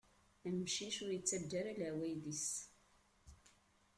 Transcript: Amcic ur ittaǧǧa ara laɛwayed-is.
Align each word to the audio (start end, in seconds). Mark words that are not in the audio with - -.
Amcic 0.47 0.95
ur 1.03 1.11
ittaǧǧa 1.17 1.55
ara 1.59 1.71
laɛwayed-is. 1.79 2.47